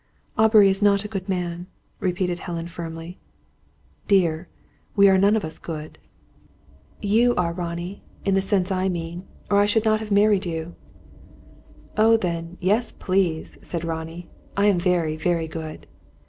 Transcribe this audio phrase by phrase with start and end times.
[0.35, 1.67] "Aubrey is not a good man,"
[1.99, 3.19] repeated Helen firmly.
[4.07, 4.47] "Dear,
[4.95, 5.99] we are none of us good."
[7.03, 10.73] "You are, Ronnie in the sense I mean, or I should not have married you."
[11.97, 14.27] "Oh, then, yes please!" said Ronnie.
[14.57, 15.85] "I am very, very good!"